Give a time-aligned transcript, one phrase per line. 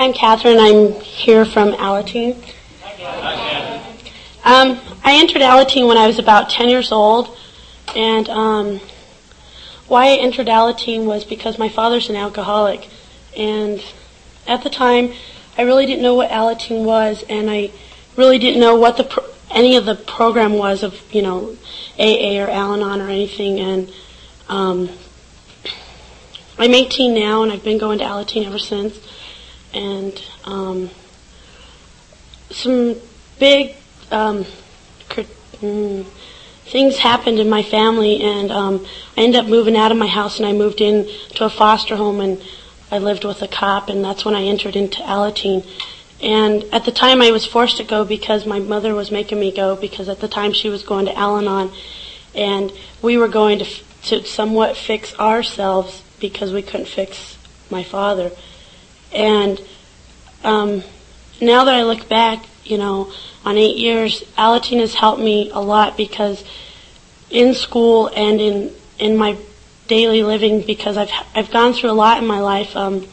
[0.00, 0.58] I'm Catherine.
[0.58, 2.32] I'm here from Alateen.
[4.42, 7.36] Um, I entered Alateen when I was about 10 years old,
[7.94, 8.80] and um,
[9.88, 12.88] why I entered Alateen was because my father's an alcoholic,
[13.36, 13.84] and
[14.46, 15.12] at the time,
[15.58, 17.70] I really didn't know what Alateen was, and I
[18.16, 21.58] really didn't know what the pro- any of the program was of you know
[21.98, 23.92] AA or Al-Anon or anything, and
[24.48, 24.88] um,
[26.58, 28.98] I'm 18 now, and I've been going to Alateen ever since
[29.72, 30.90] and um,
[32.50, 32.96] some
[33.38, 33.76] big
[34.10, 34.44] um,
[35.08, 36.04] mm,
[36.64, 38.86] things happened in my family, and um,
[39.16, 41.96] I ended up moving out of my house, and I moved in to a foster
[41.96, 42.42] home, and
[42.90, 45.66] I lived with a cop, and that's when I entered into Alateen.
[46.22, 49.52] And at the time, I was forced to go because my mother was making me
[49.52, 51.72] go because at the time she was going to Al-Anon,
[52.34, 57.38] and we were going to, f- to somewhat fix ourselves because we couldn't fix
[57.70, 58.30] my father.
[59.12, 59.60] And
[60.44, 60.82] um,
[61.40, 63.12] now that I look back, you know,
[63.44, 66.44] on eight years, Alateen has helped me a lot because
[67.30, 69.36] in school and in in my
[69.88, 72.76] daily living, because I've I've gone through a lot in my life.
[72.76, 73.06] Um,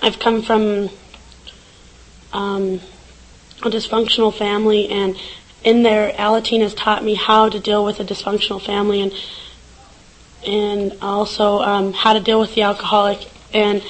[0.00, 0.90] I've come from
[2.32, 2.80] um,
[3.60, 5.16] a dysfunctional family, and
[5.62, 9.12] in there, Alateen has taught me how to deal with a dysfunctional family, and
[10.44, 13.82] and also um, how to deal with the alcoholic and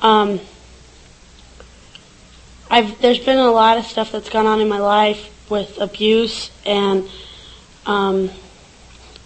[0.00, 0.40] um,
[2.74, 6.50] I've there's been a lot of stuff that's gone on in my life with abuse
[6.66, 7.08] and
[7.86, 8.32] um,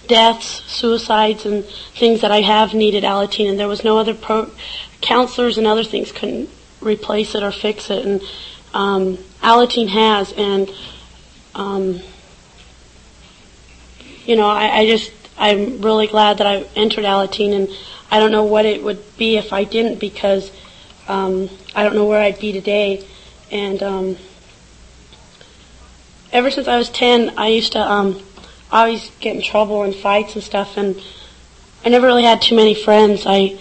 [0.06, 4.50] deaths, suicides, and things that I have needed Alateen, and there was no other pro-
[5.00, 6.50] counselors and other things couldn't
[6.82, 8.20] replace it or fix it, and
[8.74, 10.70] um, has, and
[11.54, 12.00] um,
[14.26, 17.74] you know, I, I just I'm really glad that I entered Alateen, and
[18.10, 20.52] I don't know what it would be if I didn't because
[21.08, 23.06] um, I don't know where I'd be today.
[23.50, 24.16] And um,
[26.32, 28.22] ever since I was 10, I used to um,
[28.70, 31.00] always get in trouble and fights and stuff, and
[31.84, 33.24] I never really had too many friends.
[33.26, 33.58] I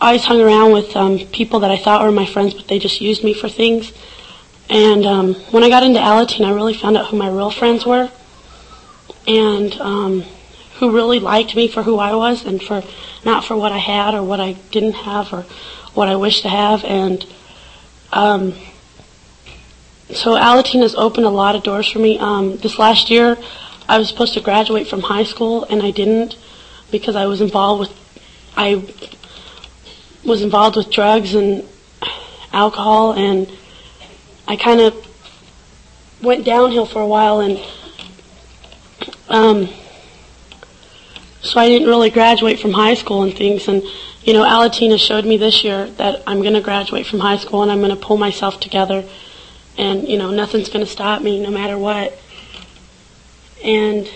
[0.00, 3.00] always hung around with um, people that I thought were my friends, but they just
[3.00, 3.92] used me for things.
[4.70, 7.84] And um, when I got into Alateen, I really found out who my real friends
[7.84, 8.10] were,
[9.26, 10.22] and um,
[10.76, 12.82] who really liked me for who I was, and for
[13.24, 15.42] not for what I had or what I didn't have or
[15.94, 16.84] what I wished to have.
[16.84, 17.26] And
[18.12, 18.54] um,
[20.10, 22.18] so Alateen has opened a lot of doors for me.
[22.18, 23.38] Um, this last year,
[23.88, 26.36] I was supposed to graduate from high school, and I didn't
[26.90, 28.04] because I was involved with
[28.56, 28.84] I
[30.24, 31.66] was involved with drugs and
[32.52, 33.50] alcohol, and
[34.46, 34.94] I kind of
[36.22, 37.58] went downhill for a while, and
[39.28, 39.68] um,
[41.42, 43.68] so I didn't really graduate from high school and things.
[43.68, 43.82] And
[44.22, 47.38] you know, Alateen has showed me this year that I'm going to graduate from high
[47.38, 49.04] school, and I'm going to pull myself together
[49.76, 52.18] and you know nothing's going to stop me no matter what.
[53.62, 54.08] And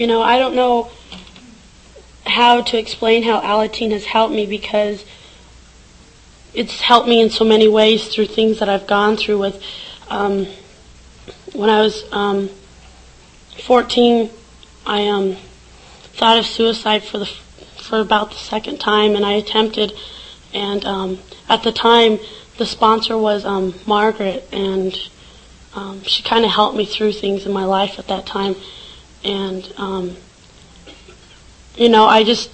[0.00, 0.90] you know i don't know
[2.26, 5.04] how to explain how alateen has helped me because
[6.54, 9.62] it's helped me in so many ways through things that i've gone through with
[10.08, 10.46] um,
[11.52, 12.48] when i was um,
[13.66, 14.30] 14
[14.86, 15.36] i um,
[16.14, 19.92] thought of suicide for the for about the second time and i attempted
[20.52, 21.18] and um,
[21.48, 22.18] at the time,
[22.58, 24.96] the sponsor was um, Margaret, and
[25.74, 28.56] um, she kind of helped me through things in my life at that time.
[29.24, 30.16] And um,
[31.76, 32.50] you know, I just,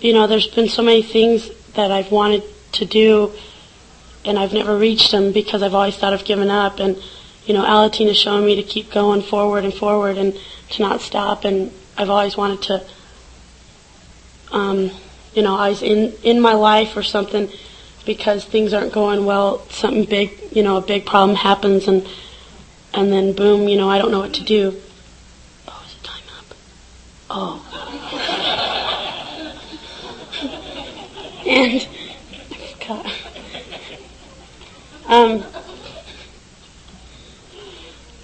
[0.00, 2.42] you know, there's been so many things that I've wanted
[2.72, 3.32] to do,
[4.24, 6.80] and I've never reached them because I've always thought of giving up.
[6.80, 7.00] And
[7.46, 10.38] you know, Alateen has shown me to keep going forward and forward and
[10.70, 11.44] to not stop.
[11.44, 12.84] And I've always wanted to.
[14.50, 14.90] Um,
[15.34, 17.50] you know, I was in, in my life or something
[18.04, 22.08] because things aren't going well, something big, you know, a big problem happens and,
[22.94, 24.74] and then boom, you know, I don't know what to do.
[25.68, 26.54] Oh, is it time up?
[27.30, 27.64] Oh.
[31.46, 31.86] and,
[32.50, 33.06] I forgot.
[35.06, 35.44] Um,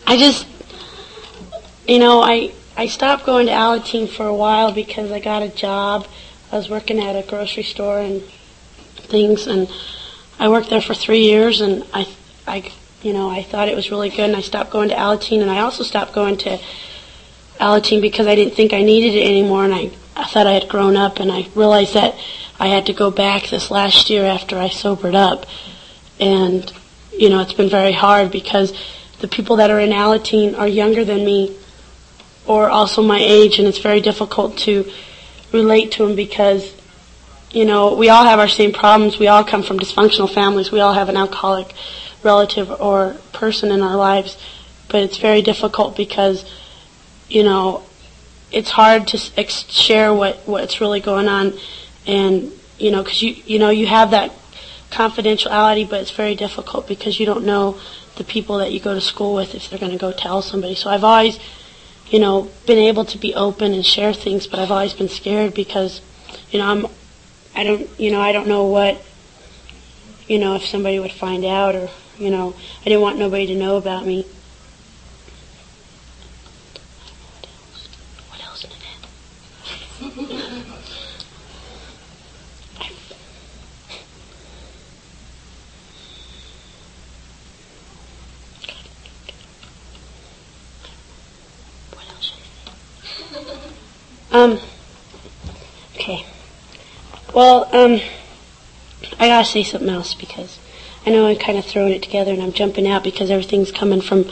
[0.07, 0.47] I just,
[1.87, 5.49] you know, I, I stopped going to Alateen for a while because I got a
[5.49, 6.07] job
[6.55, 8.23] I was working at a grocery store and
[8.95, 9.69] things, and
[10.39, 12.07] I worked there for three years, and I,
[12.47, 12.71] I,
[13.03, 15.51] you know, I thought it was really good, and I stopped going to Alateen, and
[15.51, 16.61] I also stopped going to
[17.59, 20.69] Alateen because I didn't think I needed it anymore, and I, I thought I had
[20.69, 22.15] grown up, and I realized that
[22.61, 25.47] I had to go back this last year after I sobered up,
[26.21, 26.73] and
[27.13, 28.73] you know, it's been very hard because
[29.19, 31.57] the people that are in Alateen are younger than me,
[32.47, 34.89] or also my age, and it's very difficult to
[35.55, 36.75] relate to him because,
[37.51, 39.19] you know, we all have our same problems.
[39.19, 40.71] We all come from dysfunctional families.
[40.71, 41.73] We all have an alcoholic
[42.23, 44.37] relative or person in our lives.
[44.89, 46.45] But it's very difficult because,
[47.29, 47.85] you know,
[48.53, 51.55] it's hard to ex- share what, what's really going on.
[52.07, 54.33] And, you know, cause you, you know, you have that
[54.91, 57.79] confidentiality, but it's very difficult because you don't know
[58.17, 60.75] the people that you go to school with if they're going to go tell somebody.
[60.75, 61.39] So I've always,
[62.09, 65.55] you know, been able to be open and share things, but I've always been scared
[65.55, 66.01] because,
[66.51, 66.87] you know, I'm,
[67.55, 69.03] I don't, you know, I don't know what,
[70.27, 73.55] you know, if somebody would find out or, you know, I didn't want nobody to
[73.55, 74.27] know about me.
[78.29, 78.45] What else?
[78.45, 80.35] What else in it?
[94.33, 94.59] Um,
[95.95, 96.27] okay.
[97.35, 98.01] Well, um,
[99.19, 100.61] I gotta say something else because
[101.05, 104.01] I know I'm kind of throwing it together and I'm jumping out because everything's coming
[104.01, 104.31] from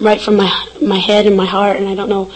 [0.00, 2.32] right from my my head and my heart, and I don't know.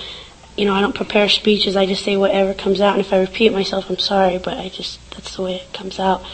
[0.56, 1.74] You know, I don't prepare speeches.
[1.74, 4.68] I just say whatever comes out, and if I repeat myself, I'm sorry, but I
[4.68, 6.24] just that's the way it comes out.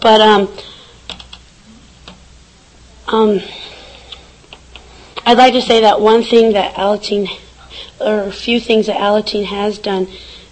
[0.00, 0.48] But um,
[3.08, 3.40] um,
[5.26, 7.28] I'd like to say that one thing that Alateen
[8.00, 10.06] or a few things that Alateen has done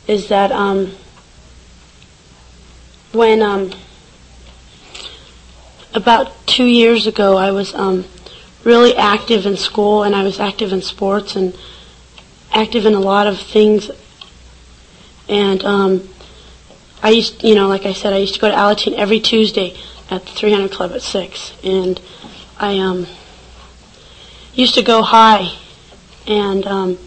[0.08, 0.92] is that um,
[3.16, 3.72] when um,
[5.94, 8.04] about two years ago I was um,
[8.64, 11.56] really active in school and I was active in sports and
[12.52, 13.90] active in a lot of things.
[15.28, 16.08] And um,
[17.02, 19.76] I used you know like I said I used to go to Alateen every Tuesday
[20.10, 21.52] at the 300 Club at six.
[21.64, 22.00] And
[22.58, 23.06] I um,
[24.54, 25.50] used to go high.
[26.26, 26.98] And um,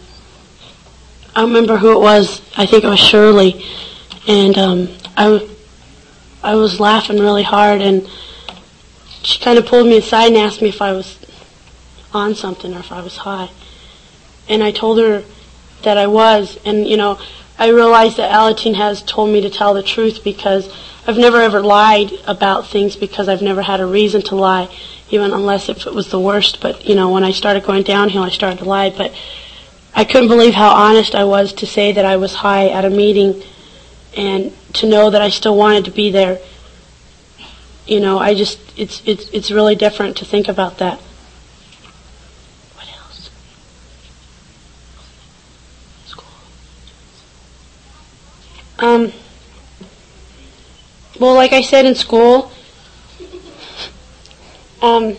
[1.34, 2.42] I remember who it was.
[2.56, 3.64] I think it was Shirley,
[4.26, 5.48] and um, I
[6.42, 8.08] I was laughing really hard, and
[9.22, 11.18] she kind of pulled me aside and asked me if I was
[12.12, 13.50] on something or if I was high,
[14.48, 15.22] and I told her
[15.82, 17.18] that I was, and you know.
[17.58, 20.74] I realized that Alateen has told me to tell the truth because
[21.06, 24.74] I've never ever lied about things because I've never had a reason to lie,
[25.10, 26.62] even unless if it was the worst.
[26.62, 28.88] But you know, when I started going downhill, I started to lie.
[28.88, 29.14] But
[29.94, 32.90] I couldn't believe how honest I was to say that I was high at a
[32.90, 33.42] meeting
[34.16, 36.38] and to know that I still wanted to be there.
[37.86, 40.98] You know, I just it's it's it's really different to think about that.
[42.76, 43.30] What else?
[46.06, 46.24] School.
[48.78, 49.12] Um
[51.20, 52.50] well, like I said in school,
[54.82, 55.16] um,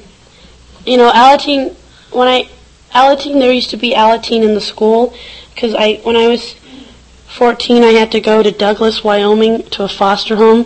[0.84, 1.76] you know, Alateen,
[2.12, 2.50] when I
[2.92, 5.14] Alateen, there used to be Alateen in the school
[5.54, 6.56] because I, when I was
[7.38, 10.66] 14, I had to go to Douglas, Wyoming to a foster home.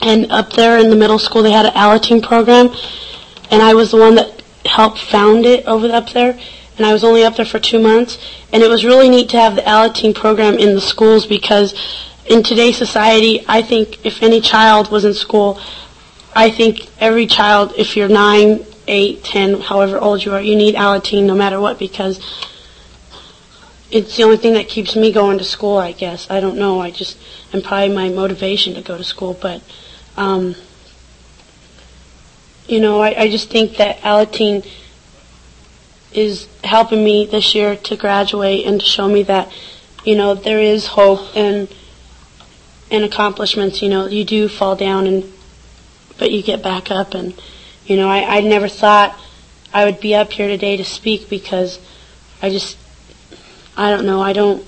[0.00, 2.70] And up there in the middle school, they had an Alateen program.
[3.50, 6.38] And I was the one that helped found it over up there.
[6.78, 8.18] And I was only up there for two months.
[8.52, 11.74] And it was really neat to have the Alateen program in the schools because
[12.26, 15.60] in today's society, I think if any child was in school,
[16.34, 20.74] I think every child, if you're nine, eight, ten, however old you are, you need
[20.74, 22.18] Alateen no matter what because
[23.92, 26.28] it's the only thing that keeps me going to school, I guess.
[26.30, 26.80] I don't know.
[26.80, 27.18] I just,
[27.52, 29.62] and probably my motivation to go to school, but,
[30.16, 30.56] um,
[32.66, 34.66] you know, I, I just think that Alateen
[36.12, 39.52] is helping me this year to graduate and to show me that,
[40.04, 41.68] you know, there is hope and,
[42.90, 45.30] and accomplishments, you know, you do fall down and,
[46.18, 47.38] but you get back up and,
[47.84, 49.18] you know, I, I never thought
[49.74, 51.78] I would be up here today to speak because
[52.40, 52.78] I just,
[53.76, 54.66] I don't know, I don't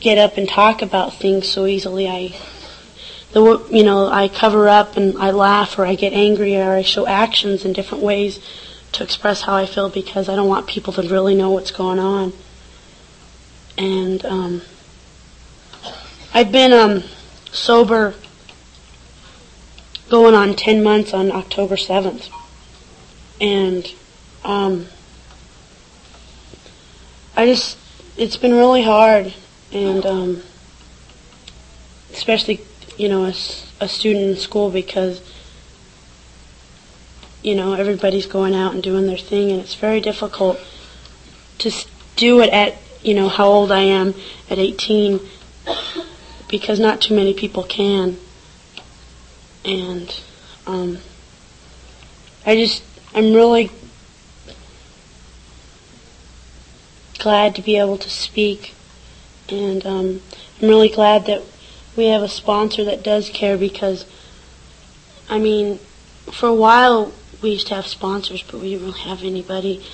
[0.00, 2.08] get up and talk about things so easily.
[2.08, 2.36] I,
[3.32, 6.82] the, you know, I cover up and I laugh or I get angry or I
[6.82, 8.40] show actions in different ways
[8.92, 11.98] to express how I feel because I don't want people to really know what's going
[11.98, 12.32] on.
[13.76, 14.62] And, um,
[16.34, 17.04] I've been, um,
[17.52, 18.14] sober
[20.08, 22.28] going on 10 months on October 7th.
[23.40, 23.86] And
[24.44, 24.86] um,
[27.38, 27.78] I just,
[28.16, 29.32] it's been really hard.
[29.72, 30.42] And um,
[32.12, 32.60] especially,
[32.96, 35.22] you know, as a student in school because,
[37.42, 39.52] you know, everybody's going out and doing their thing.
[39.52, 40.58] And it's very difficult
[41.58, 41.72] to
[42.16, 44.14] do it at, you know, how old I am
[44.50, 45.20] at 18
[46.48, 48.16] because not too many people can
[49.64, 50.20] and
[50.66, 50.98] um,
[52.46, 52.82] I just
[53.14, 53.70] I'm really
[57.18, 58.74] glad to be able to speak.
[59.48, 60.22] And um,
[60.60, 61.42] I'm really glad that
[61.96, 64.06] we have a sponsor that does care because,
[65.28, 65.78] I mean,
[66.32, 69.84] for a while we used to have sponsors, but we didn't really have anybody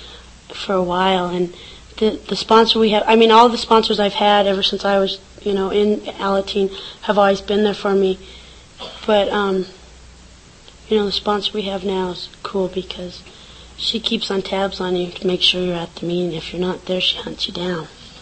[0.53, 1.55] for a while, and
[1.97, 4.99] the the sponsor we have, I mean, all the sponsors I've had ever since I
[4.99, 8.19] was, you know, in Alateen have always been there for me,
[9.05, 9.65] but um,
[10.87, 13.23] you know, the sponsor we have now is cool because
[13.77, 16.33] she keeps on tabs on you to make sure you're at the meeting.
[16.33, 17.87] If you're not there, she hunts you down.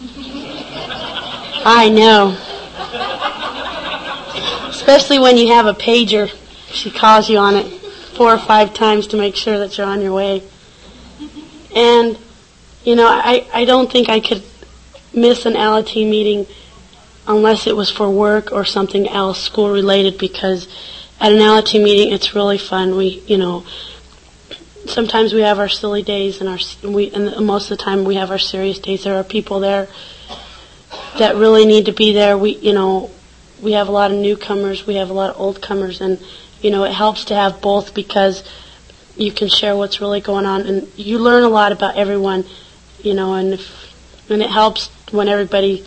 [1.66, 2.36] I know.
[4.68, 6.30] Especially when you have a pager.
[6.68, 7.66] She calls you on it
[8.16, 10.42] four or five times to make sure that you're on your way.
[11.74, 12.18] And,
[12.84, 14.42] you know, I, I don't think I could
[15.12, 16.46] miss an Alateen meeting
[17.26, 20.68] unless it was for work or something else school related because
[21.20, 22.96] at an Alateen meeting it's really fun.
[22.96, 23.64] We, you know,
[24.86, 28.16] sometimes we have our silly days and our we and most of the time we
[28.16, 29.04] have our serious days.
[29.04, 29.88] There are people there
[31.18, 32.36] that really need to be there.
[32.36, 33.10] We, you know,
[33.62, 36.22] we have a lot of newcomers, we have a lot of old comers, and
[36.60, 38.42] you know, it helps to have both because
[39.16, 42.44] you can share what's really going on, and you learn a lot about everyone,
[43.02, 43.92] you know, and if,
[44.30, 45.84] and it helps when everybody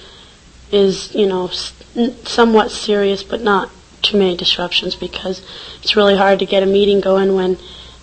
[0.72, 3.70] is, you know, somewhat serious, but not
[4.01, 5.42] too many disruptions because
[5.82, 7.58] it's really hard to get a meeting going when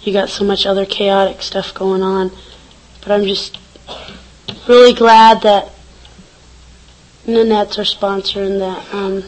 [0.06, 2.30] you got so much other chaotic stuff going on.
[3.00, 3.58] But I'm just
[4.68, 5.72] really glad that
[7.26, 9.24] Nanette's our sponsor and that um,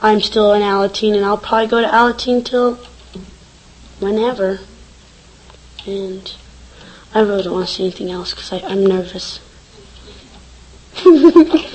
[0.00, 2.76] I'm still in Alateen and I'll probably go to Alateen till
[4.00, 4.60] whenever.
[5.86, 6.34] And
[7.14, 9.40] I really don't want to say anything else because I'm nervous.